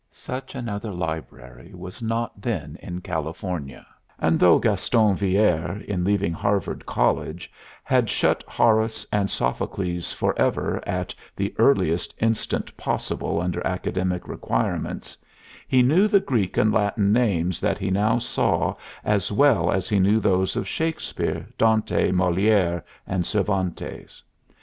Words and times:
Such 0.11 0.55
another 0.55 0.91
library 0.91 1.73
was 1.75 2.01
not 2.01 2.41
then 2.41 2.75
in 2.81 3.01
California; 3.01 3.85
and 4.17 4.39
though 4.39 4.57
Gaston 4.57 5.13
Villere, 5.15 5.79
in 5.87 6.03
leaving 6.03 6.33
Harvard 6.33 6.87
College, 6.87 7.51
had 7.83 8.09
shut 8.09 8.43
Horace 8.47 9.05
and 9.11 9.29
Sophocles 9.29 10.11
for 10.11 10.33
ever 10.41 10.81
at 10.87 11.13
the 11.35 11.53
earliest 11.59 12.15
instant 12.19 12.75
possible 12.77 13.39
under 13.39 13.63
academic 13.63 14.27
requirements, 14.27 15.19
he 15.67 15.83
knew 15.83 16.07
the 16.07 16.19
Greek 16.19 16.57
and 16.57 16.73
Latin 16.73 17.13
names 17.13 17.59
that 17.61 17.77
he 17.77 17.91
now 17.91 18.17
saw 18.17 18.73
as 19.03 19.31
well 19.31 19.71
as 19.71 19.87
he 19.87 19.99
knew 19.99 20.19
those 20.19 20.55
of 20.55 20.67
Shakspere, 20.67 21.45
Dante, 21.59 22.09
Moliere, 22.11 22.83
and 23.05 23.23
Cervantes. 23.23 24.23